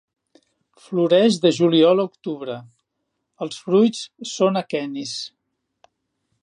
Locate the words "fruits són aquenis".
3.67-5.15